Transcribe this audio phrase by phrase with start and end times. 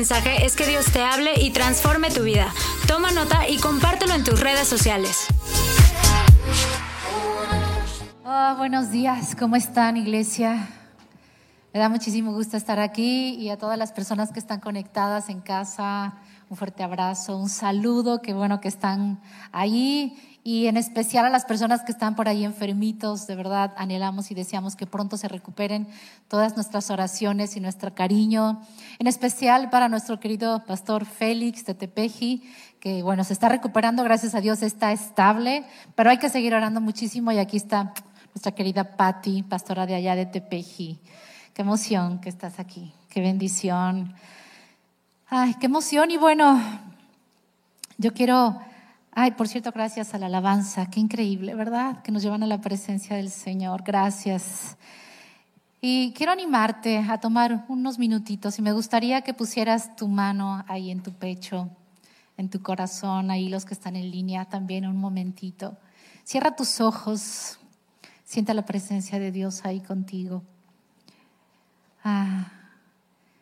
[0.00, 2.50] mensaje es que Dios te hable y transforme tu vida.
[2.88, 5.26] Toma nota y compártelo en tus redes sociales.
[8.24, 10.70] Oh, buenos días, ¿cómo están iglesia?
[11.74, 15.42] Me da muchísimo gusto estar aquí y a todas las personas que están conectadas en
[15.42, 16.14] casa,
[16.48, 19.20] un fuerte abrazo, un saludo, qué bueno que están
[19.52, 24.30] ahí y en especial a las personas que están por ahí enfermitos, de verdad anhelamos
[24.30, 25.86] y deseamos que pronto se recuperen
[26.28, 28.62] todas nuestras oraciones y nuestro cariño,
[28.98, 32.42] en especial para nuestro querido pastor Félix de Tepeji,
[32.80, 35.64] que bueno, se está recuperando, gracias a Dios está estable,
[35.94, 37.92] pero hay que seguir orando muchísimo y aquí está
[38.34, 40.98] nuestra querida Patti, pastora de allá de Tepeji.
[41.52, 44.14] Qué emoción que estás aquí, qué bendición.
[45.28, 46.60] Ay, qué emoción y bueno,
[47.98, 48.58] yo quiero
[49.12, 52.00] Ay, por cierto, gracias a la alabanza, qué increíble, ¿verdad?
[52.02, 53.82] Que nos llevan a la presencia del Señor.
[53.82, 54.76] Gracias.
[55.80, 60.92] Y quiero animarte a tomar unos minutitos y me gustaría que pusieras tu mano ahí
[60.92, 61.68] en tu pecho,
[62.36, 65.76] en tu corazón, ahí los que están en línea también un momentito.
[66.22, 67.58] Cierra tus ojos,
[68.24, 70.44] sienta la presencia de Dios ahí contigo.
[72.04, 72.52] Ah,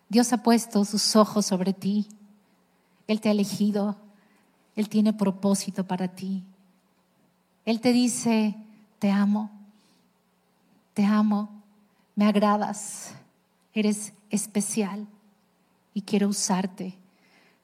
[0.09, 2.09] Dios ha puesto sus ojos sobre ti.
[3.07, 4.08] Él te ha elegido
[4.79, 6.45] él tiene propósito para ti.
[7.65, 8.55] Él te dice,
[9.01, 9.51] te amo,
[10.95, 11.51] te amo,
[12.15, 13.13] me agradas,
[13.75, 15.09] eres especial
[15.95, 16.95] y quiero usarte.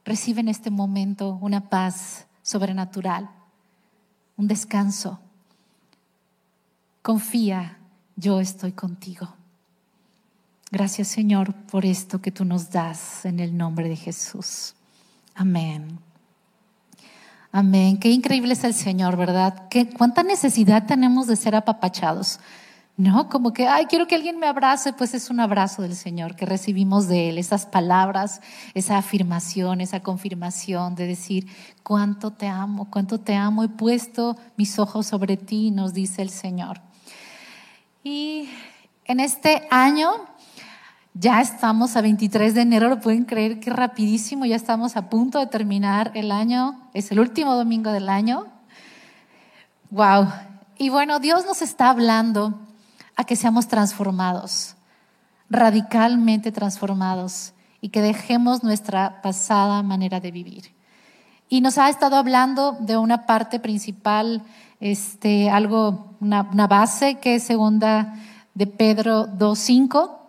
[0.04, 3.30] Recibe en este momento una paz sobrenatural,
[4.36, 5.20] un descanso.
[7.00, 7.78] Confía,
[8.16, 9.28] yo estoy contigo.
[10.72, 14.74] Gracias Señor por esto que tú nos das en el nombre de Jesús.
[15.36, 16.00] Amén.
[17.56, 17.98] Amén.
[17.98, 19.68] Qué increíble es el Señor, ¿verdad?
[19.68, 22.40] ¿Qué, ¿Cuánta necesidad tenemos de ser apapachados?
[22.96, 26.34] No, como que, ay, quiero que alguien me abrace, pues es un abrazo del Señor
[26.34, 28.40] que recibimos de Él, esas palabras,
[28.74, 31.46] esa afirmación, esa confirmación de decir,
[31.84, 36.30] cuánto te amo, cuánto te amo, he puesto mis ojos sobre ti, nos dice el
[36.30, 36.80] Señor.
[38.02, 38.48] Y
[39.04, 40.10] en este año
[41.14, 45.38] ya estamos a 23 de enero, lo pueden creer que rapidísimo, ya estamos a punto
[45.38, 48.48] de terminar el año, es el último domingo del año.
[49.90, 50.26] Wow.
[50.76, 52.58] Y bueno, Dios nos está hablando
[53.14, 54.74] a que seamos transformados,
[55.48, 60.74] radicalmente transformados y que dejemos nuestra pasada manera de vivir.
[61.48, 64.42] Y nos ha estado hablando de una parte principal,
[64.80, 68.16] este, algo, una, una base que es segunda
[68.54, 70.23] de Pedro 2.5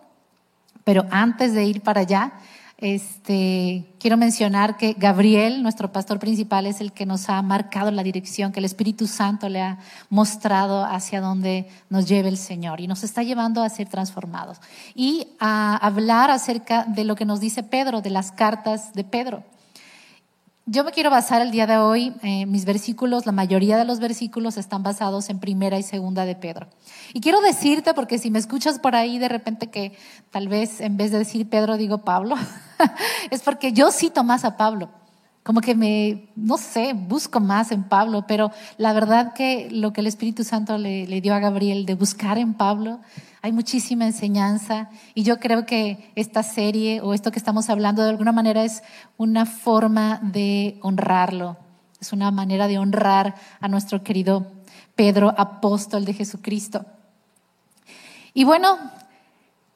[0.86, 2.34] pero antes de ir para allá,
[2.78, 8.04] este, quiero mencionar que Gabriel, nuestro pastor principal, es el que nos ha marcado la
[8.04, 9.78] dirección, que el Espíritu Santo le ha
[10.10, 14.60] mostrado hacia dónde nos lleve el Señor y nos está llevando a ser transformados.
[14.94, 19.42] Y a hablar acerca de lo que nos dice Pedro, de las cartas de Pedro.
[20.68, 24.00] Yo me quiero basar el día de hoy, eh, mis versículos, la mayoría de los
[24.00, 26.66] versículos están basados en primera y segunda de Pedro.
[27.14, 29.96] Y quiero decirte, porque si me escuchas por ahí de repente que
[30.32, 32.34] tal vez en vez de decir Pedro digo Pablo,
[33.30, 34.90] es porque yo cito más a Pablo.
[35.46, 40.00] Como que me, no sé, busco más en Pablo, pero la verdad que lo que
[40.00, 42.98] el Espíritu Santo le, dio a Gabriel de buscar en Pablo,
[43.42, 48.10] hay muchísima enseñanza y yo creo que esta serie o esto que estamos hablando de
[48.10, 48.82] alguna manera es
[49.18, 51.56] una forma de honrarlo,
[52.00, 54.50] es una manera de honrar a nuestro querido
[54.96, 56.84] Pedro, apóstol de Jesucristo.
[58.34, 58.78] Y bueno,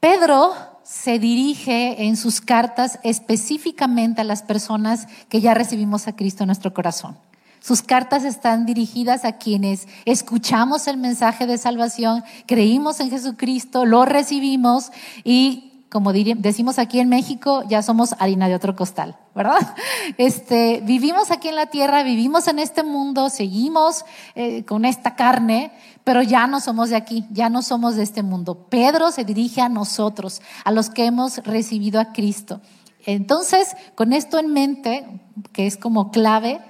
[0.01, 0.53] Pedro
[0.91, 6.49] se dirige en sus cartas específicamente a las personas que ya recibimos a Cristo en
[6.49, 7.17] nuestro corazón.
[7.61, 14.05] Sus cartas están dirigidas a quienes escuchamos el mensaje de salvación, creímos en Jesucristo, lo
[14.05, 14.91] recibimos
[15.23, 19.75] y como decimos aquí en México, ya somos harina de otro costal, ¿verdad?
[20.19, 25.73] Este, vivimos aquí en la tierra, vivimos en este mundo, seguimos eh, con esta carne,
[26.05, 28.67] pero ya no somos de aquí, ya no somos de este mundo.
[28.71, 32.61] Pedro se dirige a nosotros, a los que hemos recibido a Cristo.
[33.05, 35.07] Entonces, con esto en mente,
[35.53, 36.61] que es como clave,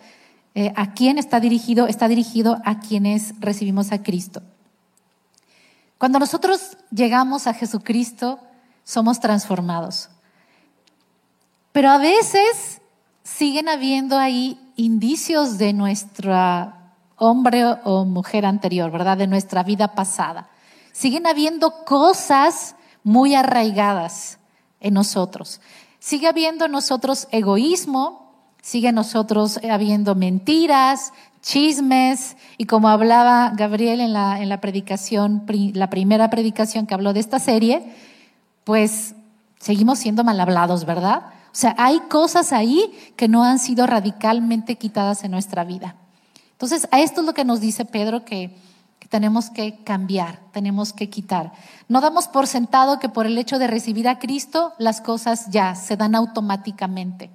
[0.54, 1.86] eh, ¿A quién está dirigido?
[1.86, 4.42] Está dirigido a quienes recibimos a Cristo.
[5.96, 8.40] Cuando nosotros llegamos a Jesucristo,
[8.90, 10.08] somos transformados.
[11.70, 12.80] Pero a veces
[13.22, 19.16] siguen habiendo ahí indicios de nuestra hombre o mujer anterior, ¿verdad?
[19.16, 20.50] De nuestra vida pasada.
[20.90, 24.38] Siguen habiendo cosas muy arraigadas
[24.80, 25.60] en nosotros.
[26.00, 28.30] Sigue habiendo en nosotros egoísmo,
[28.62, 35.88] Sigue nosotros habiendo mentiras, chismes, y como hablaba Gabriel en la, en la predicación, la
[35.88, 37.94] primera predicación que habló de esta serie,
[38.70, 39.16] pues
[39.58, 41.22] seguimos siendo mal hablados, ¿verdad?
[41.46, 45.96] O sea, hay cosas ahí que no han sido radicalmente quitadas en nuestra vida.
[46.52, 48.56] Entonces, a esto es lo que nos dice Pedro que,
[49.00, 51.50] que tenemos que cambiar, tenemos que quitar.
[51.88, 55.74] No damos por sentado que por el hecho de recibir a Cristo las cosas ya
[55.74, 57.28] se dan automáticamente.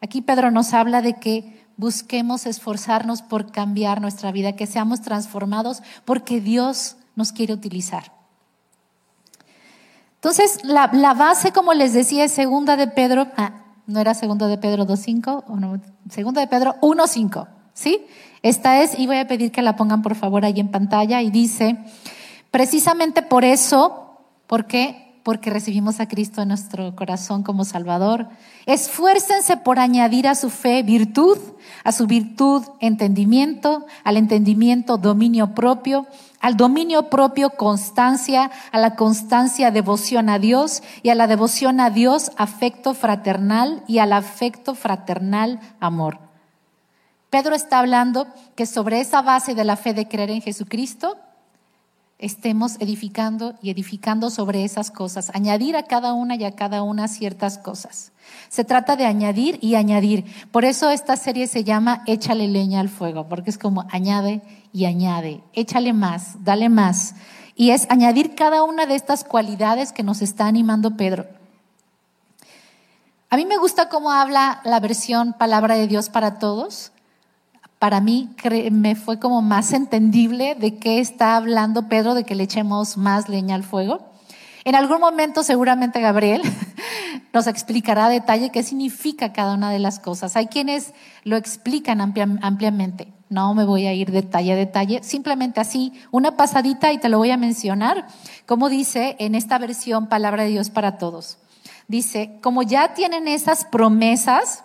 [0.00, 5.80] Aquí Pedro nos habla de que busquemos esforzarnos por cambiar nuestra vida, que seamos transformados
[6.04, 8.18] porque Dios nos quiere utilizar.
[10.20, 14.58] Entonces, la, base, como les decía, es segunda de Pedro, ah, no era segunda de
[14.58, 18.04] Pedro 2.5, o segunda de Pedro 1.5, ¿sí?
[18.42, 21.30] Esta es, y voy a pedir que la pongan por favor ahí en pantalla, y
[21.30, 21.78] dice,
[22.50, 25.10] precisamente por eso, ¿por qué?
[25.22, 28.28] porque recibimos a Cristo en nuestro corazón como Salvador.
[28.66, 31.38] Esfuércense por añadir a su fe virtud,
[31.84, 36.06] a su virtud entendimiento, al entendimiento dominio propio,
[36.40, 41.90] al dominio propio constancia, a la constancia devoción a Dios y a la devoción a
[41.90, 46.18] Dios afecto fraternal y al afecto fraternal amor.
[47.28, 48.26] Pedro está hablando
[48.56, 51.16] que sobre esa base de la fe de creer en Jesucristo,
[52.20, 57.08] estemos edificando y edificando sobre esas cosas, añadir a cada una y a cada una
[57.08, 58.12] ciertas cosas.
[58.48, 60.24] Se trata de añadir y añadir.
[60.52, 64.84] Por eso esta serie se llama Échale leña al fuego, porque es como añade y
[64.84, 67.14] añade, échale más, dale más.
[67.56, 71.26] Y es añadir cada una de estas cualidades que nos está animando Pedro.
[73.28, 76.92] A mí me gusta cómo habla la versión Palabra de Dios para Todos,
[77.80, 78.28] para mí
[78.70, 83.30] me fue como más entendible de qué está hablando Pedro, de que le echemos más
[83.30, 84.12] leña al fuego.
[84.64, 86.42] En algún momento seguramente Gabriel
[87.32, 90.36] nos explicará detalle qué significa cada una de las cosas.
[90.36, 90.92] Hay quienes
[91.24, 93.08] lo explican ampliamente.
[93.30, 97.16] No me voy a ir detalle a detalle, simplemente así, una pasadita y te lo
[97.16, 98.08] voy a mencionar,
[98.44, 101.38] como dice en esta versión Palabra de Dios para Todos.
[101.88, 104.64] Dice, como ya tienen esas promesas,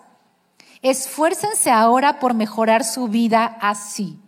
[0.82, 4.18] Esfuércense ahora por mejorar su vida así.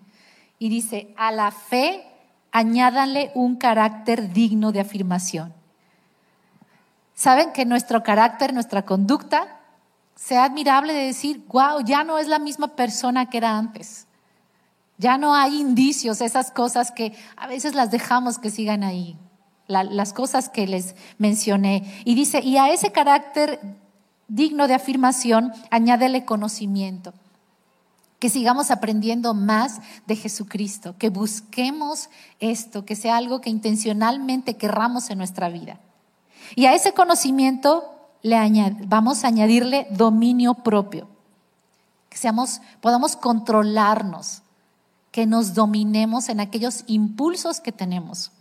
[0.59, 2.05] Y dice, a la fe
[2.51, 5.55] añádanle un carácter digno de afirmación.
[7.15, 9.59] Saben que nuestro carácter, nuestra conducta,
[10.15, 14.07] sea admirable de decir, wow, ya no es la misma persona que era antes.
[14.99, 19.17] Ya no hay indicios, esas cosas que a veces las dejamos que sigan ahí,
[19.69, 22.03] las cosas que les mencioné.
[22.05, 23.61] Y dice, y a ese carácter
[24.29, 27.13] digno de afirmación, añádele conocimiento.
[28.19, 32.11] Que sigamos aprendiendo más de Jesucristo, que busquemos
[32.41, 35.81] esto, que sea algo que intencionalmente querramos en nuestra vida.
[36.55, 38.37] Y a ese conocimiento le
[38.87, 41.09] vamos a añadirle dominio propio,
[42.09, 44.43] que seamos, podamos controlarnos,
[45.13, 48.33] que nos dominemos en aquellos impulsos que tenemos.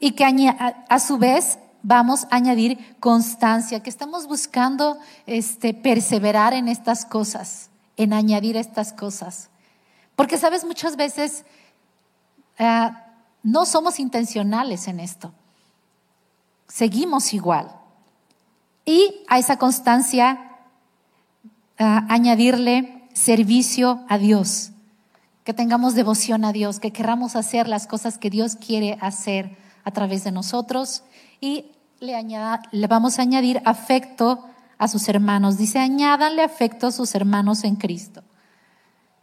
[0.00, 1.58] Y que a su vez
[1.88, 8.92] vamos a añadir constancia, que estamos buscando este, perseverar en estas cosas, en añadir estas
[8.92, 9.48] cosas.
[10.14, 11.46] Porque, sabes, muchas veces
[12.58, 12.90] eh,
[13.42, 15.32] no somos intencionales en esto.
[16.66, 17.74] Seguimos igual.
[18.84, 20.58] Y a esa constancia
[21.78, 24.72] eh, añadirle servicio a Dios,
[25.42, 29.90] que tengamos devoción a Dios, que queramos hacer las cosas que Dios quiere hacer a
[29.90, 31.02] través de nosotros
[31.40, 32.14] y le,
[32.72, 34.44] le vamos a añadir afecto
[34.78, 35.58] a sus hermanos.
[35.58, 38.22] Dice, añádanle afecto a sus hermanos en Cristo.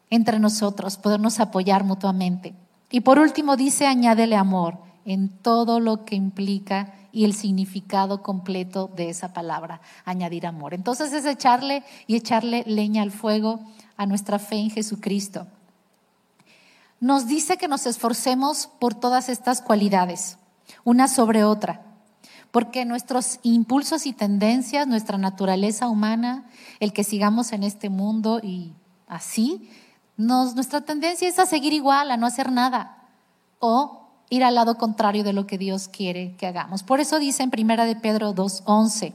[0.10, 2.54] Entre nosotros, podernos apoyar mutuamente.
[2.92, 8.90] Y por último dice, añádele amor en todo lo que implica y el significado completo
[8.94, 10.74] de esa palabra, añadir amor.
[10.74, 13.62] Entonces es echarle y echarle leña al fuego
[13.98, 15.48] a nuestra fe en Jesucristo.
[17.00, 20.38] Nos dice que nos esforcemos por todas estas cualidades,
[20.84, 21.85] una sobre otra
[22.56, 26.46] porque nuestros impulsos y tendencias, nuestra naturaleza humana,
[26.80, 28.72] el que sigamos en este mundo y
[29.08, 29.70] así,
[30.16, 33.10] nuestra tendencia es a seguir igual, a no hacer nada
[33.60, 36.82] o ir al lado contrario de lo que Dios quiere que hagamos.
[36.84, 39.12] Por eso dice en Primera de Pedro 2:11,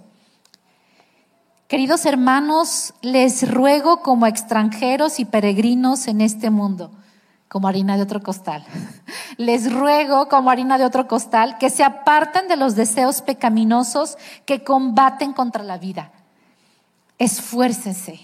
[1.67, 6.91] Queridos hermanos, les ruego como extranjeros y peregrinos en este mundo
[7.51, 8.65] como harina de otro costal.
[9.37, 14.17] Les ruego, como harina de otro costal, que se aparten de los deseos pecaminosos
[14.47, 16.13] que combaten contra la vida.
[17.19, 18.21] Esfuércense.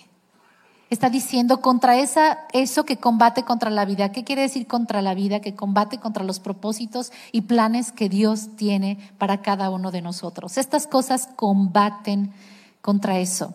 [0.89, 4.13] Está diciendo contra esa, eso que combate contra la vida.
[4.13, 5.41] ¿Qué quiere decir contra la vida?
[5.41, 10.57] Que combate contra los propósitos y planes que Dios tiene para cada uno de nosotros.
[10.57, 12.33] Estas cosas combaten
[12.81, 13.55] contra eso.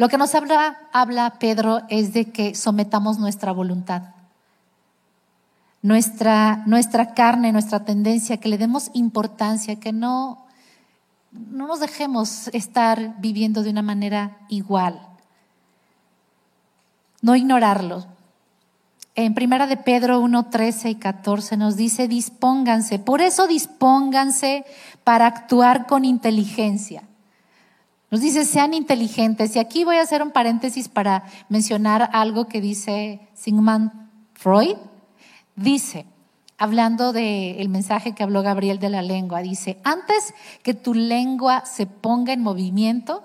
[0.00, 4.14] Lo que nos habla, Pedro es de que sometamos nuestra voluntad,
[5.82, 10.46] nuestra, nuestra carne, nuestra tendencia, que le demos importancia, que no,
[11.32, 15.06] no nos dejemos estar viviendo de una manera igual.
[17.20, 18.06] No ignorarlo.
[19.16, 23.00] En primera de Pedro 1, 13 y 14 nos dice, dispónganse.
[23.00, 24.64] Por eso dispónganse
[25.04, 27.02] para actuar con inteligencia.
[28.10, 29.54] Nos dice, sean inteligentes.
[29.54, 33.92] Y aquí voy a hacer un paréntesis para mencionar algo que dice Sigmund
[34.34, 34.76] Freud.
[35.54, 36.06] Dice,
[36.58, 41.86] hablando del mensaje que habló Gabriel de la lengua, dice, antes que tu lengua se
[41.86, 43.22] ponga en movimiento,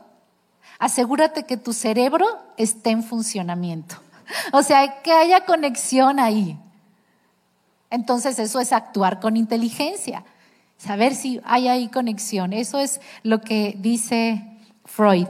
[0.78, 2.28] asegúrate que tu cerebro
[2.58, 3.96] esté en funcionamiento.
[4.52, 6.58] O sea, que haya conexión ahí.
[7.90, 10.24] Entonces eso es actuar con inteligencia,
[10.78, 12.54] saber si hay ahí conexión.
[12.54, 14.55] Eso es lo que dice
[14.86, 15.28] Freud,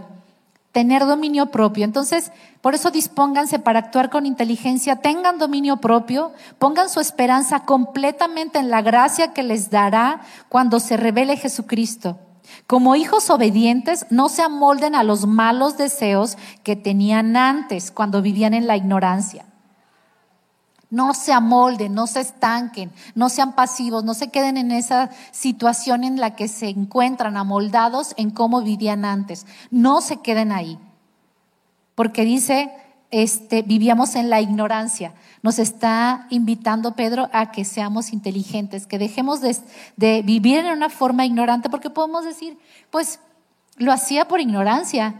[0.72, 1.86] tener dominio propio.
[1.86, 2.32] Entonces,
[2.62, 8.70] por eso dispónganse para actuar con inteligencia, tengan dominio propio, pongan su esperanza completamente en
[8.70, 12.20] la gracia que les dará cuando se revele Jesucristo.
[12.68, 18.54] Como hijos obedientes, no se amolden a los malos deseos que tenían antes cuando vivían
[18.54, 19.46] en la ignorancia.
[20.96, 26.06] No se amolden, no se estanquen, no sean pasivos, no se queden en esa situación
[26.06, 29.46] en la que se encuentran amoldados en cómo vivían antes.
[29.72, 30.80] No se queden ahí
[31.96, 32.72] porque dice,
[33.10, 35.14] este, vivíamos en la ignorancia.
[35.42, 39.56] Nos está invitando Pedro a que seamos inteligentes, que dejemos de,
[39.96, 42.58] de, vivir en una forma ignorante, porque podemos decir,
[42.92, 43.20] pues
[43.78, 45.16] lo hacía por ignorancia,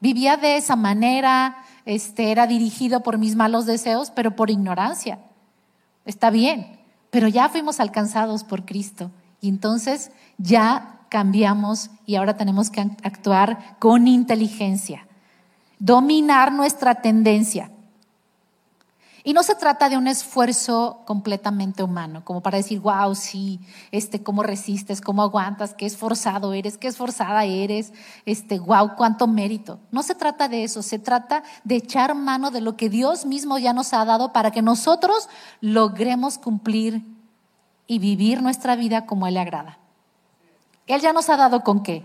[0.00, 5.18] vivía de esa manera, este, era dirigido por mis malos deseos, pero por ignorancia.
[6.04, 9.10] Está bien, pero ya fuimos alcanzados por Cristo
[9.40, 15.06] y entonces ya cambiamos y ahora tenemos que actuar con inteligencia
[15.84, 17.70] dominar nuestra tendencia.
[19.26, 23.58] Y no se trata de un esfuerzo completamente humano, como para decir, wow, sí,
[23.90, 27.94] este, cómo resistes, cómo aguantas, qué esforzado eres, qué esforzada eres,
[28.26, 29.78] este, wow, cuánto mérito.
[29.90, 33.56] No se trata de eso, se trata de echar mano de lo que Dios mismo
[33.56, 35.30] ya nos ha dado para que nosotros
[35.62, 37.02] logremos cumplir
[37.86, 39.78] y vivir nuestra vida como Él le agrada.
[40.86, 42.04] Él ya nos ha dado con qué?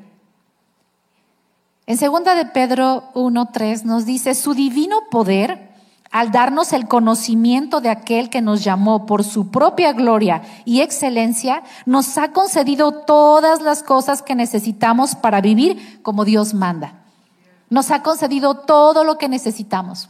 [1.86, 5.69] En segunda de Pedro 1:3 nos dice, "Su divino poder
[6.12, 11.64] al darnos el conocimiento de aquel que nos llamó por su propia gloria y excelencia,
[11.86, 17.04] nos ha concedido todas las cosas que necesitamos para vivir como Dios manda.
[17.70, 20.10] Nos ha concedido todo lo que necesitamos.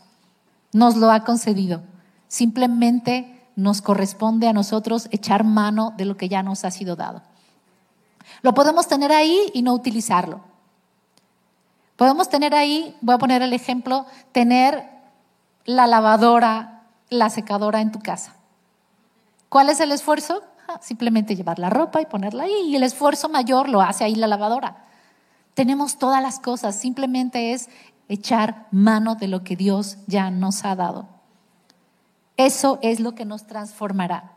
[0.72, 1.82] Nos lo ha concedido.
[2.29, 7.22] Simplemente nos corresponde a nosotros echar mano de lo que ya nos ha sido dado.
[8.41, 10.39] Lo podemos tener ahí y no utilizarlo.
[11.98, 14.99] Podemos tener ahí, voy a poner el ejemplo, tener
[15.66, 18.36] la lavadora, la secadora en tu casa.
[19.50, 20.44] ¿Cuál es el esfuerzo?
[20.68, 22.68] Ah, simplemente llevar la ropa y ponerla ahí.
[22.68, 24.86] Y el esfuerzo mayor lo hace ahí la lavadora.
[25.56, 27.70] Tenemos todas las cosas, simplemente es
[28.08, 31.08] echar mano de lo que Dios ya nos ha dado.
[32.38, 34.34] Eso es lo que nos transformará.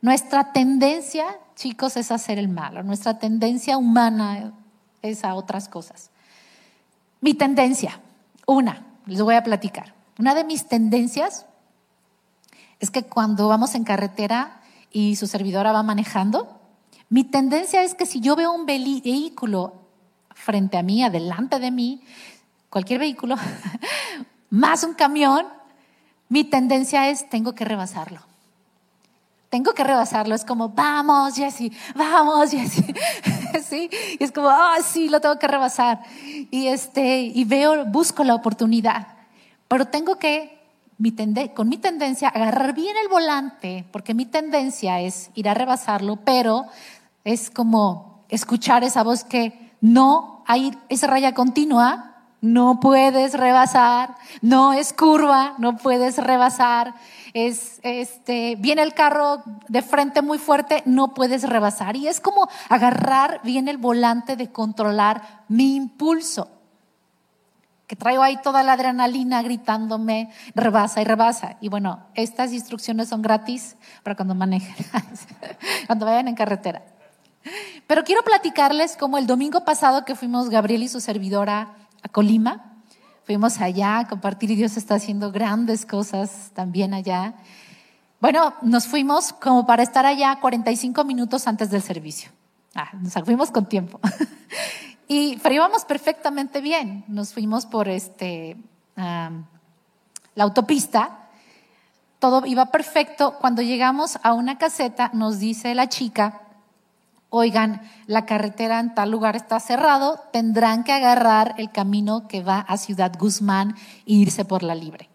[0.00, 2.82] Nuestra tendencia, chicos, es hacer el malo.
[2.82, 4.52] Nuestra tendencia humana
[5.02, 6.10] es a otras cosas.
[7.20, 8.00] Mi tendencia,
[8.46, 9.95] una, les voy a platicar.
[10.18, 11.46] Una de mis tendencias
[12.80, 16.60] es que cuando vamos en carretera y su servidora va manejando,
[17.08, 19.74] mi tendencia es que si yo veo un vehículo
[20.34, 22.02] frente a mí, adelante de mí,
[22.70, 23.36] cualquier vehículo,
[24.50, 25.46] más un camión,
[26.28, 28.20] mi tendencia es tengo que rebasarlo
[29.56, 30.34] tengo que rebasarlo.
[30.34, 32.84] Es como, vamos, Jesse, vamos, Jesse.
[33.66, 33.88] ¿Sí?
[34.18, 36.02] Y es como, ah, sí, lo tengo que rebasar.
[36.50, 39.15] Y, este, y veo, busco la oportunidad.
[39.68, 40.58] Pero tengo que,
[41.54, 46.66] con mi tendencia, agarrar bien el volante, porque mi tendencia es ir a rebasarlo, pero
[47.24, 54.72] es como escuchar esa voz que no hay esa raya continua, no puedes rebasar, no
[54.72, 56.94] es curva, no puedes rebasar
[57.36, 61.94] es, este, viene el carro de frente muy fuerte, no puedes rebasar.
[61.94, 66.48] Y es como agarrar bien el volante de controlar mi impulso.
[67.86, 71.56] Que traigo ahí toda la adrenalina gritándome, rebasa y rebasa.
[71.60, 74.74] Y bueno, estas instrucciones son gratis para cuando manejen,
[75.86, 76.82] cuando vayan en carretera.
[77.86, 82.76] Pero quiero platicarles como el domingo pasado que fuimos Gabriel y su servidora a Colima,
[83.26, 87.34] Fuimos allá a compartir y Dios está haciendo grandes cosas también allá.
[88.20, 92.30] Bueno, nos fuimos como para estar allá 45 minutos antes del servicio.
[92.72, 93.98] Ah, nos fuimos con tiempo.
[95.08, 97.04] y, pero perfectamente bien.
[97.08, 98.56] Nos fuimos por este,
[98.96, 101.28] la autopista.
[102.18, 103.36] Todo iba perfecto.
[103.40, 106.42] Cuando llegamos a una caseta, nos dice la chica,
[107.28, 112.60] oigan, la carretera en tal lugar está cerrado, tendrán que agarrar el camino que va
[112.60, 113.74] a Ciudad Guzmán
[114.06, 115.08] e irse por la libre.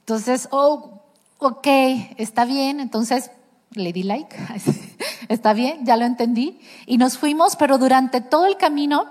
[0.00, 1.02] Entonces, oh,
[1.38, 1.66] ok,
[2.16, 3.30] está bien, entonces
[3.72, 4.36] le like,
[5.28, 9.06] está bien, ya lo entendí, y nos fuimos, pero durante todo el camino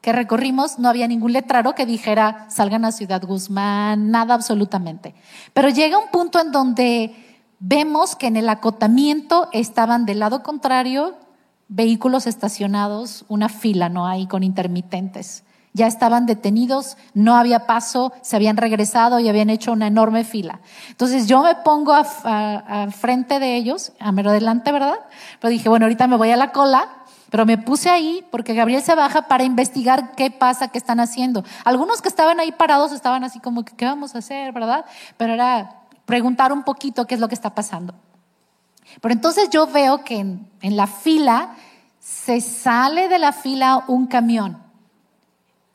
[0.00, 5.14] que recorrimos no había ningún letrero que dijera salgan a Ciudad Guzmán, nada absolutamente.
[5.52, 11.16] Pero llega un punto en donde vemos que en el acotamiento estaban del lado contrario
[11.68, 14.06] vehículos estacionados, una fila, ¿no?
[14.06, 15.42] Ahí con intermitentes.
[15.76, 20.60] Ya estaban detenidos, no había paso, se habían regresado y habían hecho una enorme fila.
[20.88, 24.96] Entonces yo me pongo a, frente de ellos, a mero adelante, ¿verdad?
[25.38, 26.88] Pero dije, bueno, ahorita me voy a la cola,
[27.28, 31.44] pero me puse ahí porque Gabriel se baja para investigar qué pasa, qué están haciendo.
[31.62, 34.86] Algunos que estaban ahí parados estaban así como ¿qué vamos a hacer, verdad?
[35.18, 37.94] Pero era preguntar un poquito qué es lo que está pasando.
[39.02, 41.50] Pero entonces yo veo que en, la fila
[42.00, 44.65] se sale de la fila un camión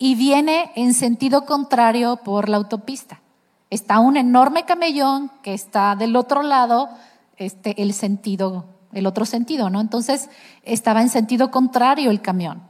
[0.01, 3.21] y viene en sentido contrario por la autopista.
[3.69, 6.89] Está un enorme camellón que está del otro lado,
[7.37, 9.79] este, el sentido, el otro sentido, ¿no?
[9.79, 10.31] Entonces
[10.63, 12.63] estaba en sentido contrario el camión.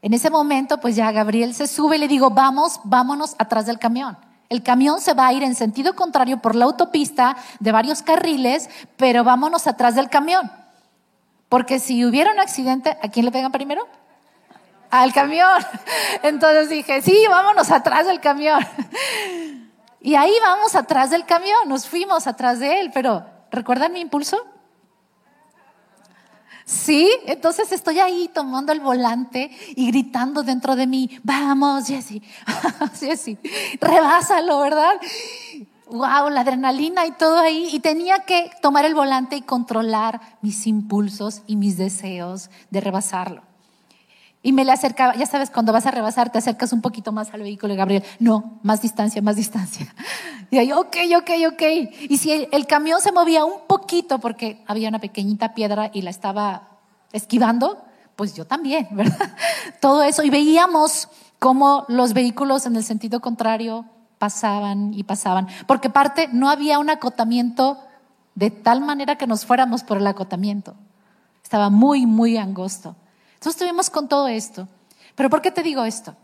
[0.00, 4.16] En ese momento, pues ya Gabriel se sube le digo, vamos, vámonos atrás del camión.
[4.48, 8.70] El camión se va a ir en sentido contrario por la autopista de varios carriles,
[8.96, 10.50] pero vámonos atrás del camión.
[11.50, 13.86] Porque si hubiera un accidente, ¿a quién le pegan primero?
[14.92, 15.48] Al camión.
[16.22, 18.60] Entonces dije, sí, vámonos atrás del camión.
[20.02, 24.44] Y ahí vamos atrás del camión, nos fuimos atrás de él, pero ¿recuerdan mi impulso?
[26.66, 32.20] Sí, entonces estoy ahí tomando el volante y gritando dentro de mí, vamos, Jesse,
[33.00, 33.38] Jesse,
[33.80, 35.00] rebásalo, ¿verdad?
[35.86, 37.70] Wow, la adrenalina y todo ahí.
[37.72, 43.51] Y tenía que tomar el volante y controlar mis impulsos y mis deseos de rebasarlo.
[44.44, 47.32] Y me le acercaba, ya sabes, cuando vas a rebasar, te acercas un poquito más
[47.32, 48.02] al vehículo, Gabriel.
[48.18, 49.94] No, más distancia, más distancia.
[50.50, 51.62] Y ahí, ok, ok, ok.
[52.10, 56.10] Y si el, camión se movía un poquito porque había una pequeñita piedra y la
[56.10, 56.68] estaba
[57.10, 57.82] esquivando,
[58.16, 59.34] pues yo también, ¿verdad?
[59.80, 60.22] Todo eso.
[60.22, 63.86] Y veíamos cómo los vehículos en el sentido contrario
[64.18, 65.48] pasaban y pasaban.
[65.66, 67.78] Porque parte, no había un acotamiento
[68.34, 70.74] de tal manera que nos fuéramos por el acotamiento.
[71.42, 72.94] Estaba muy, muy angosto.
[73.42, 74.68] Entonces estuvimos con todo esto.
[75.16, 76.14] Pero ¿por qué te digo esto?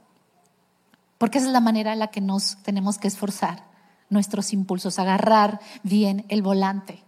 [1.19, 3.65] Porque esa es la manera en la que nos tenemos que esforzar
[4.09, 7.03] nuestros impulsos, agarrar bien el volante,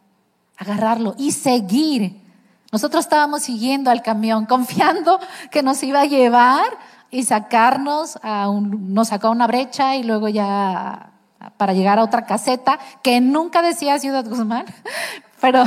[0.56, 2.20] agarrarlo y seguir.
[2.72, 5.20] Nosotros estábamos siguiendo al camión, confiando
[5.52, 6.66] que nos iba a llevar
[7.12, 11.12] y sacarnos a un, nos sacó una brecha y luego ya
[11.56, 14.66] para llegar a otra caseta que nunca decía Ciudad Guzmán,
[15.40, 15.62] pero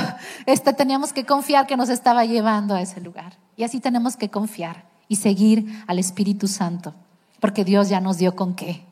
[0.46, 3.42] este, teníamos que confiar que nos estaba llevando a ese lugar.
[3.56, 6.94] Y así tenemos que confiar y seguir al Espíritu Santo,
[7.40, 8.84] porque Dios ya nos dio con qué.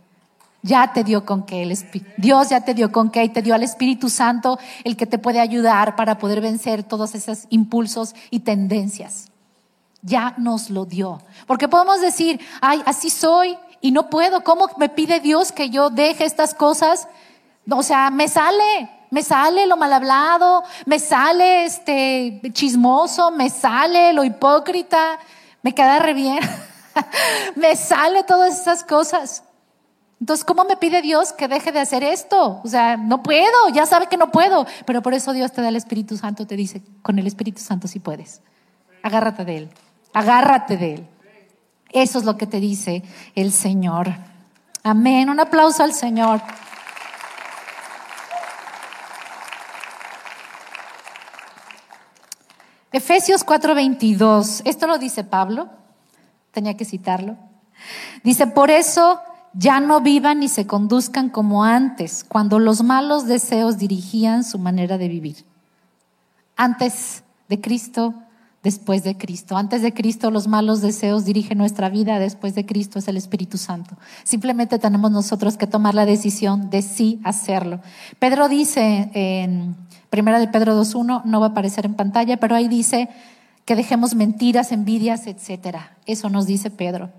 [0.64, 1.64] Ya te dio con qué.
[1.64, 1.76] El
[2.18, 5.18] Dios ya te dio con qué y te dio al Espíritu Santo el que te
[5.18, 9.30] puede ayudar para poder vencer todos esos impulsos y tendencias.
[10.04, 11.22] Ya nos lo dio.
[11.48, 14.44] Porque podemos decir, ay, así soy y no puedo.
[14.44, 17.08] ¿Cómo me pide Dios que yo deje estas cosas?
[17.70, 24.14] O sea, me sale, me sale lo mal hablado, me sale este chismoso, me sale
[24.14, 25.20] lo hipócrita,
[25.62, 26.40] me queda re bien,
[27.56, 29.44] me sale todas esas cosas.
[30.20, 32.62] Entonces, ¿cómo me pide Dios que deje de hacer esto?
[32.64, 35.70] O sea, no puedo, ya sabe que no puedo, pero por eso Dios te da
[35.70, 38.42] el Espíritu Santo, te dice, con el Espíritu Santo sí puedes.
[39.04, 39.70] Agárrate de Él,
[40.14, 41.08] agárrate de Él.
[41.92, 43.04] Eso es lo que te dice
[43.36, 44.14] el Señor.
[44.84, 45.30] Amén.
[45.30, 46.42] Un aplauso al Señor.
[52.92, 55.70] Efesios 4:22, esto lo dice Pablo,
[56.52, 57.38] tenía que citarlo.
[58.24, 59.22] Dice, por eso
[59.54, 64.98] ya no vivan ni se conduzcan como antes, cuando los malos deseos dirigían su manera
[64.98, 65.46] de vivir.
[66.56, 68.14] Antes de Cristo,
[68.64, 69.58] después de Cristo.
[69.58, 73.58] Antes de Cristo los malos deseos dirigen nuestra vida, después de Cristo es el Espíritu
[73.58, 73.98] Santo.
[74.24, 77.80] Simplemente tenemos nosotros que tomar la decisión de sí hacerlo.
[78.20, 79.76] Pedro dice en
[80.10, 83.10] Primera de Pedro 2.1 no va a aparecer en pantalla, pero ahí dice
[83.66, 85.98] que dejemos mentiras, envidias, etcétera.
[86.06, 87.12] Eso nos dice Pedro.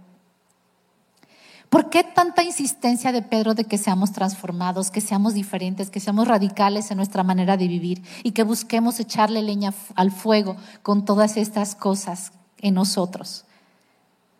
[1.72, 6.28] ¿Por qué tanta insistencia de Pedro de que seamos transformados, que seamos diferentes, que seamos
[6.28, 11.38] radicales en nuestra manera de vivir y que busquemos echarle leña al fuego con todas
[11.38, 13.46] estas cosas en nosotros?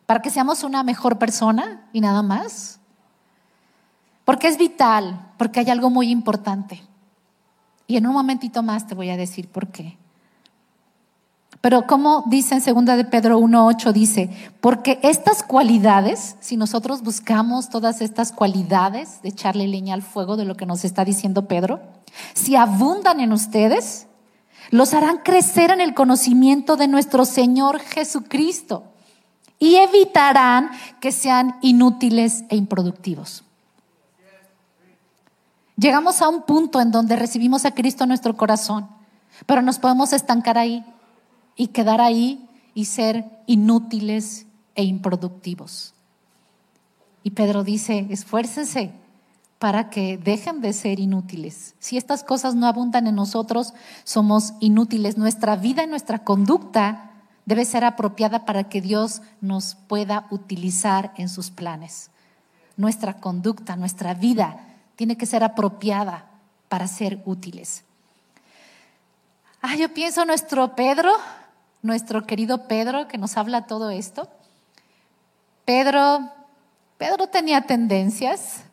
[0.05, 2.79] ¿Para que seamos una mejor persona y nada más?
[4.25, 6.83] Porque es vital, porque hay algo muy importante.
[7.87, 9.97] Y en un momentito más te voy a decir por qué.
[11.63, 17.69] Pero como dice en segunda de Pedro 1.8, dice, porque estas cualidades, si nosotros buscamos
[17.69, 21.79] todas estas cualidades de echarle leña al fuego de lo que nos está diciendo Pedro,
[22.33, 24.07] si abundan en ustedes,
[24.71, 28.83] los harán crecer en el conocimiento de nuestro Señor Jesucristo
[29.57, 33.45] y evitarán que sean inútiles e improductivos.
[35.77, 38.89] Llegamos a un punto en donde recibimos a Cristo en nuestro corazón,
[39.45, 40.85] pero nos podemos estancar ahí
[41.55, 45.93] y quedar ahí y ser inútiles e improductivos.
[47.23, 48.91] Y Pedro dice, esfuércense
[49.59, 51.75] para que dejen de ser inútiles.
[51.79, 55.17] Si estas cosas no abundan en nosotros, somos inútiles.
[55.17, 57.11] Nuestra vida y nuestra conducta
[57.45, 62.09] debe ser apropiada para que Dios nos pueda utilizar en sus planes.
[62.75, 64.59] Nuestra conducta, nuestra vida
[64.95, 66.25] tiene que ser apropiada
[66.67, 67.83] para ser útiles.
[69.61, 71.13] Ah, yo pienso nuestro Pedro,
[71.83, 74.27] nuestro querido Pedro que nos habla todo esto.
[75.65, 76.31] Pedro,
[76.97, 78.63] Pedro tenía tendencias.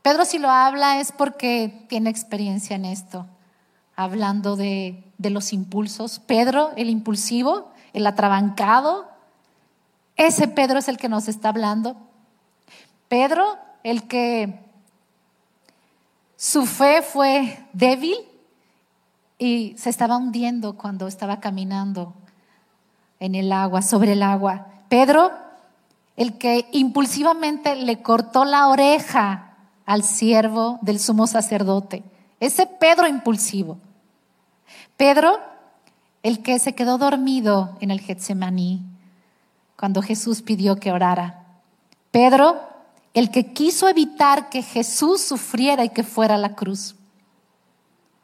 [0.00, 3.26] Pedro si lo habla es porque tiene experiencia en esto,
[3.96, 6.20] hablando de, de los impulsos.
[6.20, 9.08] Pedro, el impulsivo, el atrabancado,
[10.16, 11.96] ese Pedro es el que nos está hablando.
[13.08, 14.60] Pedro, el que
[16.36, 18.16] su fe fue débil
[19.38, 22.14] y se estaba hundiendo cuando estaba caminando
[23.18, 24.66] en el agua, sobre el agua.
[24.88, 25.32] Pedro,
[26.16, 32.04] el que impulsivamente le cortó la oreja al siervo del sumo sacerdote.
[32.40, 33.78] Ese Pedro impulsivo.
[34.96, 35.38] Pedro,
[36.22, 38.82] el que se quedó dormido en el Getsemaní
[39.76, 41.44] cuando Jesús pidió que orara.
[42.10, 42.60] Pedro,
[43.12, 46.94] el que quiso evitar que Jesús sufriera y que fuera a la cruz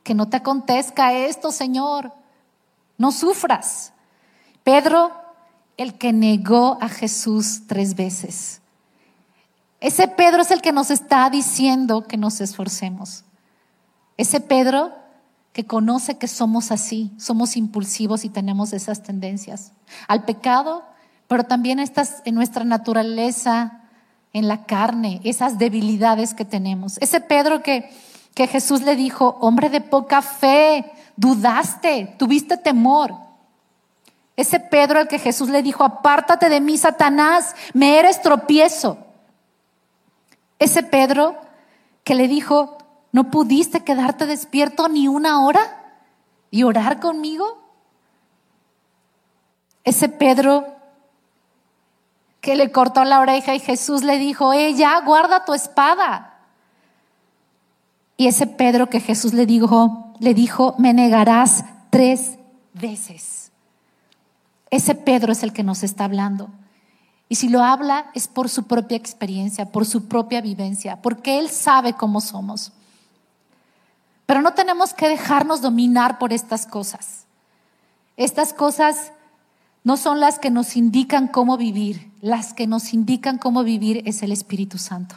[0.02, 2.12] que no te acontezca esto, Señor.
[2.98, 3.92] No sufras.
[4.64, 5.12] Pedro,
[5.76, 8.60] el que negó a Jesús tres veces.
[9.80, 13.24] Ese Pedro es el que nos está diciendo que nos esforcemos.
[14.16, 14.92] Ese Pedro
[15.52, 19.72] que conoce que somos así, somos impulsivos y tenemos esas tendencias
[20.06, 20.84] al pecado,
[21.26, 23.80] pero también estas en nuestra naturaleza,
[24.32, 26.98] en la carne, esas debilidades que tenemos.
[26.98, 27.90] Ese Pedro que
[28.40, 33.14] que Jesús le dijo, hombre de poca fe, dudaste, tuviste temor.
[34.34, 38.96] Ese Pedro al que Jesús le dijo, apártate de mí, Satanás, me eres tropiezo.
[40.58, 41.36] Ese Pedro
[42.02, 42.78] que le dijo,
[43.12, 45.92] ¿no pudiste quedarte despierto ni una hora
[46.50, 47.62] y orar conmigo?
[49.84, 50.64] Ese Pedro
[52.40, 56.29] que le cortó la oreja y Jesús le dijo, ya, guarda tu espada.
[58.20, 62.36] Y ese Pedro que Jesús le dijo, le dijo, me negarás tres
[62.74, 63.50] veces.
[64.68, 66.50] Ese Pedro es el que nos está hablando.
[67.30, 71.48] Y si lo habla es por su propia experiencia, por su propia vivencia, porque Él
[71.48, 72.72] sabe cómo somos.
[74.26, 77.24] Pero no tenemos que dejarnos dominar por estas cosas.
[78.18, 79.12] Estas cosas
[79.82, 84.22] no son las que nos indican cómo vivir, las que nos indican cómo vivir es
[84.22, 85.16] el Espíritu Santo.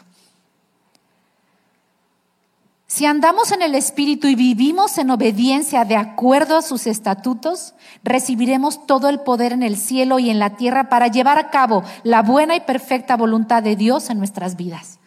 [2.93, 8.85] Si andamos en el Espíritu y vivimos en obediencia de acuerdo a sus estatutos, recibiremos
[8.85, 12.21] todo el poder en el cielo y en la tierra para llevar a cabo la
[12.21, 14.99] buena y perfecta voluntad de Dios en nuestras vidas.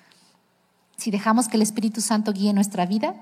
[0.97, 3.15] Si dejamos que el Espíritu Santo guíe nuestra vida,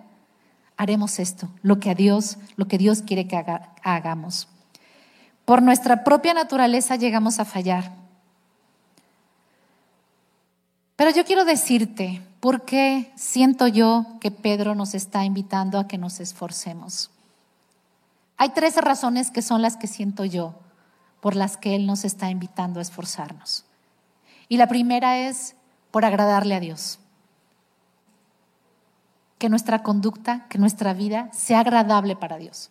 [0.78, 3.44] haremos esto, lo que a Dios, lo que Dios quiere que
[3.82, 4.48] hagamos.
[5.44, 7.92] Por nuestra propia naturaleza llegamos a fallar.
[10.96, 15.96] Pero yo quiero decirte, ¿por qué siento yo que Pedro nos está invitando a que
[15.96, 17.10] nos esforcemos?
[18.36, 20.54] Hay tres razones que son las que siento yo
[21.22, 23.64] por las que Él nos está invitando a esforzarnos.
[24.46, 25.56] Y la primera es
[25.90, 26.98] por agradarle a Dios.
[29.38, 32.70] Que nuestra conducta, que nuestra vida sea agradable para Dios.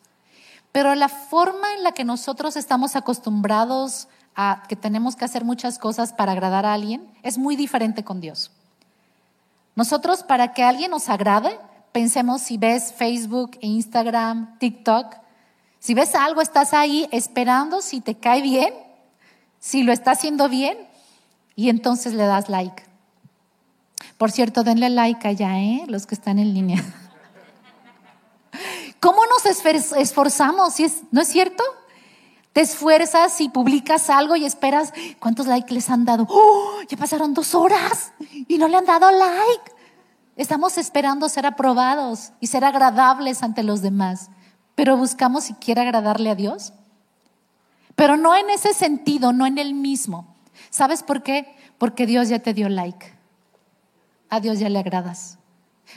[0.71, 5.79] Pero la forma en la que nosotros estamos acostumbrados a que tenemos que hacer muchas
[5.79, 8.51] cosas para agradar a alguien es muy diferente con Dios.
[9.75, 11.59] Nosotros para que alguien nos agrade,
[11.91, 15.15] pensemos si ves Facebook, Instagram, TikTok,
[15.79, 18.73] si ves algo, estás ahí esperando si te cae bien,
[19.59, 20.77] si lo está haciendo bien,
[21.55, 22.83] y entonces le das like.
[24.17, 25.83] Por cierto, denle like allá, ¿eh?
[25.87, 26.81] los que están en línea.
[28.99, 29.45] ¿Cómo nos
[29.97, 30.75] esforzamos?
[31.11, 31.63] ¿No es cierto?
[32.53, 36.27] Te esfuerzas y publicas algo y esperas cuántos likes les han dado.
[36.29, 36.81] ¡Oh!
[36.87, 38.13] Ya pasaron dos horas
[38.47, 39.71] y no le han dado like.
[40.35, 44.29] Estamos esperando ser aprobados y ser agradables ante los demás,
[44.75, 46.73] pero buscamos siquiera agradarle a Dios.
[47.95, 50.35] Pero no en ese sentido, no en el mismo.
[50.69, 51.55] ¿Sabes por qué?
[51.79, 53.17] Porque Dios ya te dio like.
[54.29, 55.37] A Dios ya le agradas.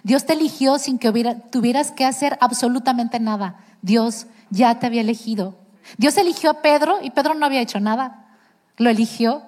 [0.03, 1.11] Dios te eligió sin que
[1.51, 3.61] tuvieras que hacer absolutamente nada.
[3.83, 5.66] Dios ya te había elegido.
[5.97, 8.37] Dios eligió a Pedro y Pedro no había hecho nada.
[8.77, 9.43] Lo eligió.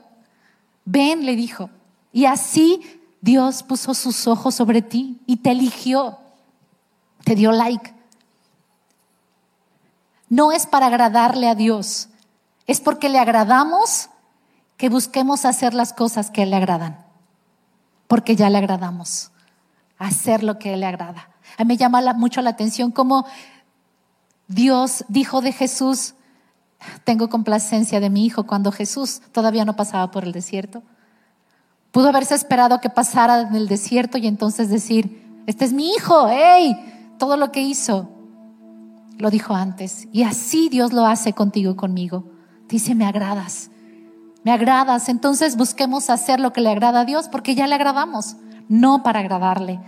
[0.85, 1.70] Ven, le dijo.
[2.12, 6.18] Y así Dios puso sus ojos sobre ti y te eligió.
[7.24, 7.98] Te dio like.
[10.29, 12.09] No es para agradarle a Dios,
[12.66, 14.11] es porque le agradamos
[14.77, 17.05] que busquemos hacer las cosas que le agradan,
[18.07, 19.31] porque ya le agradamos,
[19.98, 21.31] hacer lo que le agrada.
[21.57, 23.27] A mí me llama mucho la atención cómo
[24.48, 26.14] Dios dijo de Jesús,
[27.05, 30.83] tengo complacencia de mi hijo cuando Jesús todavía no pasaba por el desierto.
[31.91, 36.29] Pudo haberse esperado que pasara en el desierto y entonces decir, este es mi hijo,
[36.29, 36.77] hey,
[37.19, 38.11] todo lo que hizo,
[39.19, 40.07] lo dijo antes.
[40.12, 42.25] Y así Dios lo hace contigo, conmigo.
[42.69, 43.71] Dice, me agradas,
[44.45, 45.09] me agradas.
[45.09, 48.37] Entonces busquemos hacer lo que le agrada a Dios porque ya le agradamos,
[48.69, 49.81] no para agradarle.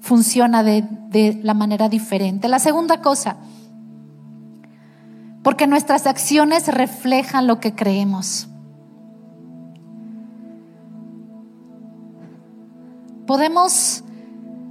[0.00, 2.48] Funciona de la manera diferente.
[2.48, 3.38] La segunda cosa,
[5.46, 8.48] porque nuestras acciones reflejan lo que creemos.
[13.28, 14.02] Podemos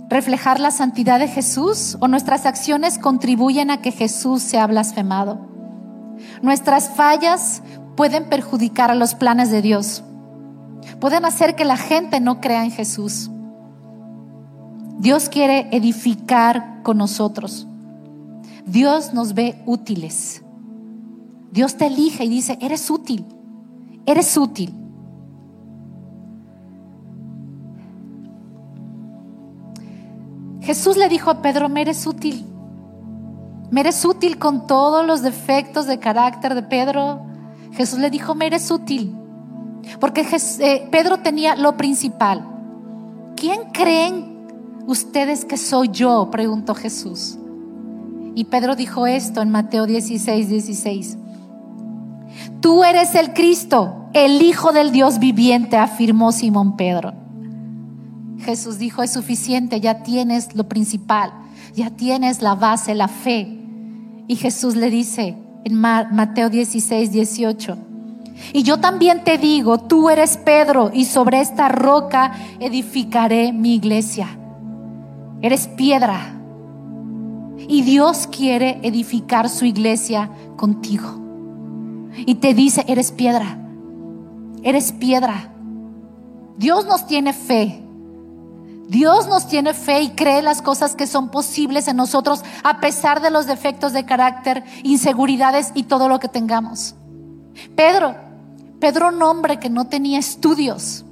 [0.10, 5.40] reflejar la santidad de Jesús o nuestras acciones contribuyen a que Jesús sea blasfemado.
[6.42, 7.64] Nuestras fallas
[7.96, 10.04] pueden perjudicar a los planes de Dios.
[11.00, 13.32] Pueden hacer que la gente no crea en Jesús.
[14.98, 17.66] Dios quiere edificar con nosotros.
[18.66, 20.42] Dios nos ve útiles.
[21.56, 23.26] Dios te elige y dice, eres útil,
[24.06, 24.74] eres útil.
[30.60, 32.46] Jesús le dijo a Pedro, me eres útil.
[33.72, 37.22] Me eres útil con todos los defectos de carácter de Pedro.
[37.72, 39.16] Jesús le dijo, me eres útil.
[40.02, 40.28] Porque
[40.60, 42.46] eh, Pedro tenía lo principal.
[43.38, 46.30] ¿Quién creen ustedes que soy yo?
[46.30, 47.38] Preguntó Jesús.
[48.34, 51.20] Y Pedro dijo esto en Mateo 16, 16.
[52.62, 57.14] Tú eres el Cristo, el Hijo del Dios viviente, afirmó Simón Pedro.
[58.40, 61.32] Jesús dijo, es suficiente, ya tienes lo principal,
[61.74, 63.60] ya tienes la base, la fe.
[64.28, 67.78] Y Jesús le dice en Mateo 16, 18,
[68.54, 74.28] y yo también te digo, tú eres Pedro y sobre esta roca edificaré mi iglesia.
[75.42, 76.34] Eres piedra.
[77.68, 81.25] Y Dios quiere edificar su iglesia contigo.
[82.18, 83.58] Y te dice, eres piedra.
[84.64, 85.52] Eres piedra.
[86.58, 87.82] Dios nos tiene fe.
[88.88, 93.22] Dios nos tiene fe y cree las cosas que son posibles en nosotros a pesar
[93.22, 96.96] de los defectos de carácter, inseguridades y todo lo que tengamos.
[97.76, 98.16] Pedro,
[98.80, 101.04] Pedro un hombre que no tenía estudios.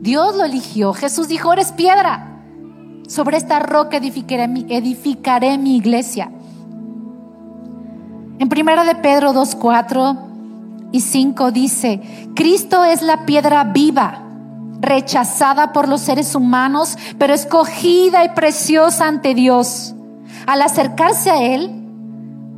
[0.00, 0.92] Dios lo eligió.
[0.94, 2.32] Jesús dijo, eres piedra.
[3.06, 6.30] Sobre esta roca edificaré mi, edificaré mi iglesia.
[8.38, 10.25] En primera de Pedro 2, 4
[10.96, 12.00] y 5 dice,
[12.34, 14.22] Cristo es la piedra viva
[14.80, 19.94] rechazada por los seres humanos, pero escogida y preciosa ante Dios.
[20.46, 21.70] Al acercarse a Él,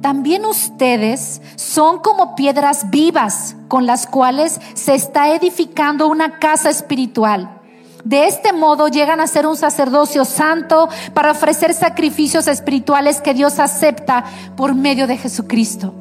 [0.01, 7.61] también ustedes son como piedras vivas con las cuales se está edificando una casa espiritual.
[8.05, 13.59] De este modo llegan a ser un sacerdocio santo para ofrecer sacrificios espirituales que Dios
[13.59, 14.25] acepta
[14.57, 15.93] por medio de Jesucristo.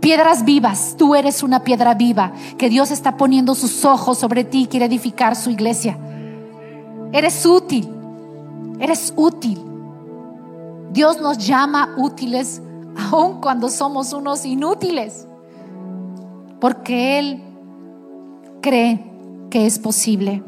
[0.00, 4.62] Piedras vivas, tú eres una piedra viva que Dios está poniendo sus ojos sobre ti
[4.62, 5.98] y quiere edificar su iglesia.
[7.12, 7.88] Eres útil,
[8.78, 9.60] eres útil.
[10.92, 12.62] Dios nos llama útiles
[13.12, 15.26] aun cuando somos unos inútiles,
[16.60, 17.42] porque Él
[18.60, 19.04] cree
[19.50, 20.42] que es posible.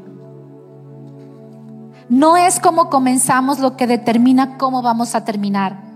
[2.08, 5.89] No es como comenzamos lo que determina cómo vamos a terminar.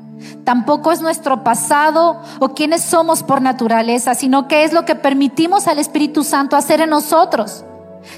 [0.45, 5.67] Tampoco es nuestro pasado o quiénes somos por naturaleza, sino que es lo que permitimos
[5.67, 7.65] al Espíritu Santo hacer en nosotros.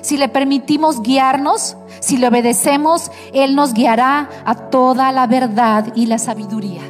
[0.01, 6.07] Si le permitimos guiarnos, si le obedecemos, Él nos guiará a toda la verdad y
[6.07, 6.83] la sabiduría.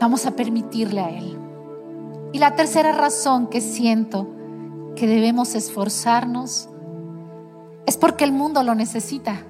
[0.00, 1.38] Vamos a permitirle a Él.
[2.32, 4.28] Y la tercera razón que siento
[4.96, 6.68] que debemos esforzarnos
[7.86, 9.42] es porque el mundo lo necesita.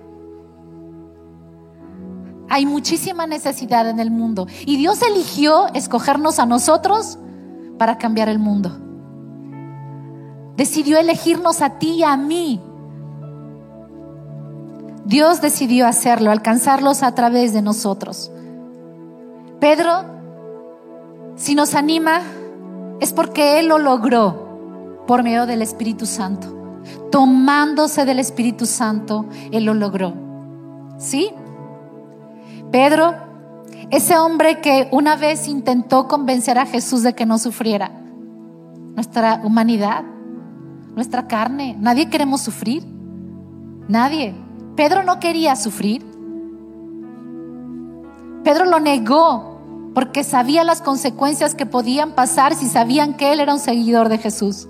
[2.49, 4.47] Hay muchísima necesidad en el mundo.
[4.65, 7.19] Y Dios eligió escogernos a nosotros
[7.79, 8.79] para cambiar el mundo.
[10.57, 12.61] Decidió elegirnos a ti y a mí.
[15.05, 18.31] Dios decidió hacerlo, alcanzarlos a través de nosotros.
[19.61, 20.05] Pedro,
[21.37, 22.21] si nos anima,
[23.01, 26.55] es porque Él lo logró por medio del Espíritu Santo.
[27.11, 30.13] Tomándose del Espíritu Santo, Él lo logró.
[30.99, 31.33] ¿Sí?
[32.71, 33.15] Pedro,
[33.91, 37.91] ese hombre que una vez intentó convencer a Jesús de que no sufriera.
[38.95, 40.05] Nuestra humanidad,
[40.95, 42.85] nuestra carne, nadie queremos sufrir.
[43.89, 44.35] Nadie.
[44.77, 46.05] Pedro no quería sufrir.
[48.45, 49.59] Pedro lo negó
[49.95, 54.19] porque sabía las consecuencias que podían pasar si sabían que él era un seguidor de
[54.19, 54.69] Jesús.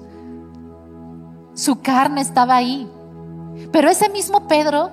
[1.54, 2.88] Su carne estaba ahí.
[3.72, 4.90] Pero ese mismo Pedro,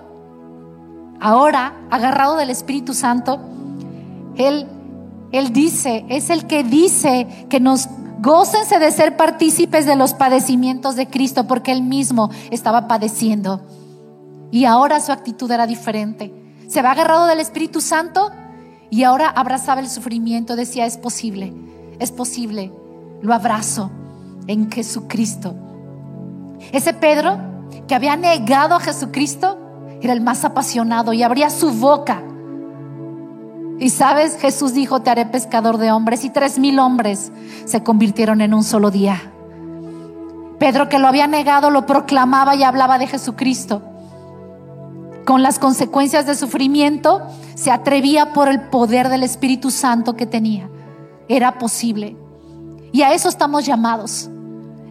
[1.19, 3.39] ahora agarrado del Espíritu Santo,
[4.37, 4.67] él,
[5.31, 7.87] él dice, es el que dice que nos
[8.19, 13.61] gócense de ser partícipes de los padecimientos de Cristo porque él mismo estaba padeciendo.
[14.51, 16.33] Y ahora su actitud era diferente.
[16.67, 18.31] Se va agarrado del Espíritu Santo
[18.89, 20.55] y ahora abrazaba el sufrimiento.
[20.55, 21.53] Decía, es posible,
[21.99, 22.71] es posible.
[23.21, 23.91] Lo abrazo
[24.47, 25.55] en Jesucristo.
[26.71, 27.37] Ese Pedro
[27.87, 29.64] que había negado a Jesucristo
[30.05, 32.23] era el más apasionado y abría su boca.
[33.79, 37.31] Y sabes, Jesús dijo, te haré pescador de hombres y tres mil hombres
[37.65, 39.31] se convirtieron en un solo día.
[40.59, 43.81] Pedro que lo había negado lo proclamaba y hablaba de Jesucristo
[45.25, 47.21] con las consecuencias de sufrimiento,
[47.55, 50.69] se atrevía por el poder del Espíritu Santo que tenía.
[51.27, 52.15] Era posible.
[52.93, 54.29] Y a eso estamos llamados.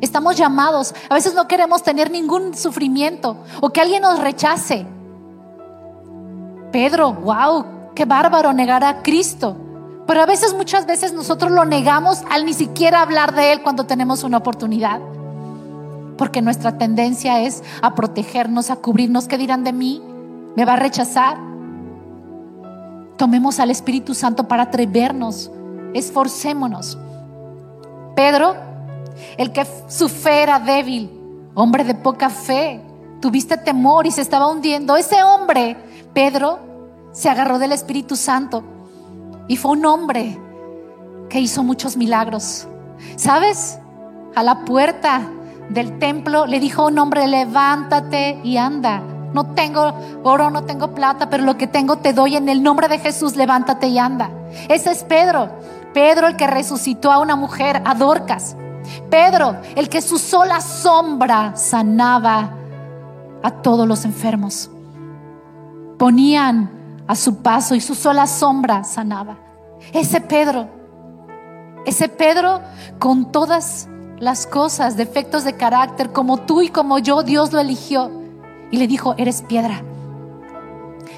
[0.01, 0.93] Estamos llamados.
[1.09, 4.87] A veces no queremos tener ningún sufrimiento o que alguien nos rechace.
[6.75, 9.57] Pedro, wow, qué bárbaro negar a Cristo.
[10.09, 13.85] Pero a veces, muchas veces nosotros lo negamos al ni siquiera hablar de Él cuando
[13.85, 14.99] tenemos una oportunidad.
[16.19, 19.29] Porque nuestra tendencia es a protegernos, a cubrirnos.
[19.29, 20.03] ¿Qué dirán de mí?
[20.57, 21.37] ¿Me va a rechazar?
[23.19, 25.53] Tomemos al Espíritu Santo para atrevernos,
[25.95, 26.99] esforcémonos.
[28.17, 28.57] Pedro,
[29.37, 31.09] el que su fe era débil,
[31.55, 32.83] hombre de poca fe,
[33.21, 34.97] tuviste temor y se estaba hundiendo.
[34.97, 35.77] Ese hombre,
[36.15, 36.61] Pedro,
[37.13, 38.63] se agarró del Espíritu Santo
[39.49, 40.39] y fue un hombre
[41.29, 42.67] que hizo muchos milagros.
[43.17, 43.79] ¿Sabes?
[44.35, 45.23] A la puerta
[45.69, 49.03] del templo le dijo a un hombre, levántate y anda.
[49.33, 52.87] No tengo oro, no tengo plata, pero lo que tengo te doy en el nombre
[52.87, 54.31] de Jesús, levántate y anda.
[54.69, 55.51] Ese es Pedro.
[55.93, 58.57] Pedro el que resucitó a una mujer, a Dorcas.
[59.11, 62.51] Pedro el que su sola sombra sanaba
[63.43, 64.71] a todos los enfermos.
[65.99, 69.39] Ponían a su paso y su sola sombra sanaba.
[69.93, 70.69] Ese Pedro,
[71.85, 72.61] ese Pedro
[72.99, 78.11] con todas las cosas, defectos de carácter, como tú y como yo, Dios lo eligió
[78.71, 79.83] y le dijo, eres piedra,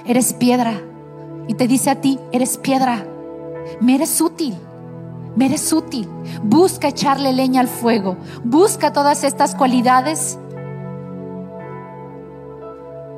[0.04, 0.80] eres piedra.
[1.48, 3.06] Y te dice a ti, eres piedra,
[3.80, 4.56] me eres útil,
[5.36, 6.08] me eres útil.
[6.42, 10.38] Busca echarle leña al fuego, busca todas estas cualidades.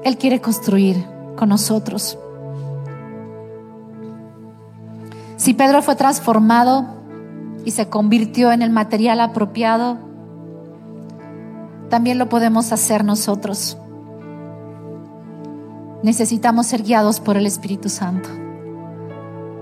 [0.05, 2.19] Él quiere construir con nosotros.
[5.37, 6.85] Si Pedro fue transformado
[7.65, 9.97] y se convirtió en el material apropiado,
[11.89, 13.79] también lo podemos hacer nosotros
[16.03, 18.29] necesitamos ser guiados por el Espíritu Santo.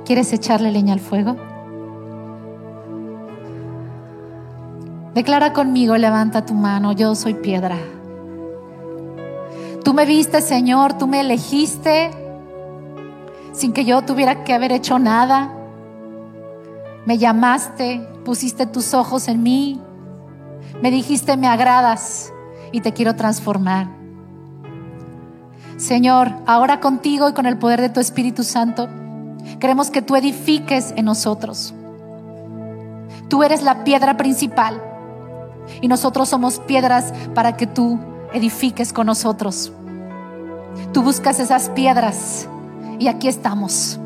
[0.05, 1.37] ¿Quieres echarle leña al fuego?
[5.15, 7.77] Declara conmigo, levanta tu mano, yo soy piedra.
[9.87, 12.11] Tú me viste, Señor, tú me elegiste
[13.53, 15.55] sin que yo tuviera que haber hecho nada.
[17.05, 19.81] Me llamaste, pusiste tus ojos en mí,
[20.83, 22.33] me dijiste, me agradas
[22.72, 23.87] y te quiero transformar.
[25.77, 28.88] Señor, ahora contigo y con el poder de tu Espíritu Santo,
[29.61, 31.72] queremos que tú edifiques en nosotros.
[33.29, 34.83] Tú eres la piedra principal
[35.81, 38.01] y nosotros somos piedras para que tú
[38.33, 39.72] edifiques con nosotros.
[40.93, 42.49] Tú buscas esas piedras
[42.99, 43.99] y aquí estamos.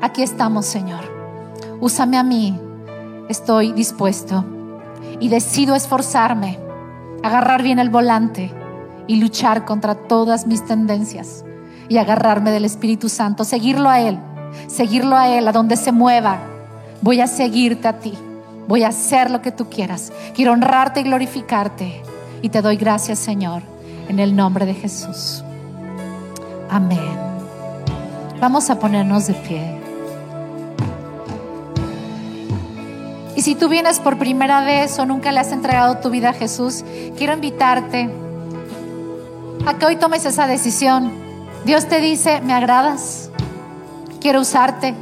[0.00, 1.04] Aquí estamos, Señor.
[1.80, 2.58] Úsame a mí.
[3.28, 4.44] Estoy dispuesto
[5.20, 6.58] y decido esforzarme,
[7.22, 8.52] agarrar bien el volante
[9.06, 11.44] y luchar contra todas mis tendencias
[11.88, 14.18] y agarrarme del Espíritu Santo, seguirlo a Él,
[14.66, 16.38] seguirlo a Él, a donde se mueva.
[17.00, 18.14] Voy a seguirte a ti,
[18.68, 20.12] voy a hacer lo que tú quieras.
[20.34, 22.02] Quiero honrarte y glorificarte.
[22.44, 23.62] Y te doy gracias, Señor,
[24.06, 25.42] en el nombre de Jesús.
[26.68, 27.16] Amén.
[28.38, 29.80] Vamos a ponernos de pie.
[33.34, 36.32] Y si tú vienes por primera vez o nunca le has entregado tu vida a
[36.34, 36.84] Jesús,
[37.16, 38.10] quiero invitarte
[39.64, 41.14] a que hoy tomes esa decisión.
[41.64, 43.30] Dios te dice, me agradas,
[44.20, 44.94] quiero usarte,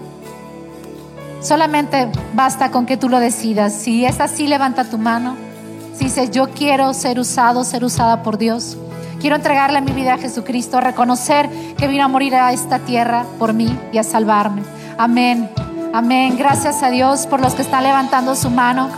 [1.40, 3.72] Solamente basta con que tú lo decidas.
[3.72, 5.51] Si es así, levanta tu mano.
[5.94, 8.76] Si dices, yo quiero ser usado, ser usada por Dios.
[9.20, 13.52] Quiero entregarle mi vida a Jesucristo, reconocer que vino a morir a esta tierra por
[13.52, 14.62] mí y a salvarme.
[14.98, 15.48] Amén.
[15.92, 16.36] Amén.
[16.36, 18.90] Gracias a Dios por los que están levantando su mano.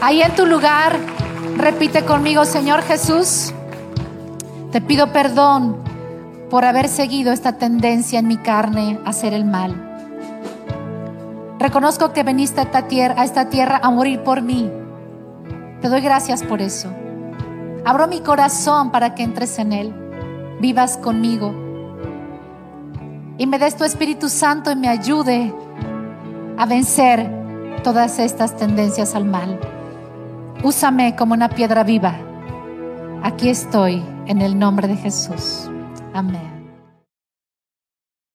[0.00, 0.96] Ahí en tu lugar,
[1.56, 3.52] repite conmigo, Señor Jesús,
[4.70, 5.78] te pido perdón
[6.50, 9.85] por haber seguido esta tendencia en mi carne a hacer el mal.
[11.58, 14.70] Reconozco que viniste a esta, tierra, a esta tierra a morir por mí.
[15.80, 16.90] Te doy gracias por eso.
[17.84, 19.94] Abro mi corazón para que entres en él,
[20.60, 21.66] vivas conmigo
[23.38, 25.52] y me des tu Espíritu Santo y me ayude
[26.56, 27.30] a vencer
[27.82, 29.58] todas estas tendencias al mal.
[30.62, 32.16] Úsame como una piedra viva.
[33.22, 35.68] Aquí estoy en el nombre de Jesús.
[36.14, 36.55] Amén.